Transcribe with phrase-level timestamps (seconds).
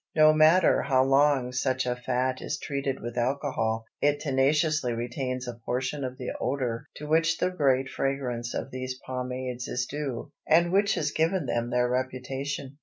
[0.15, 5.53] No matter how long such a fat is treated with alcohol, it tenaciously retains a
[5.63, 10.71] portion of the odor to which the great fragrance of these pomades is due and
[10.71, 12.79] which has given them their reputation.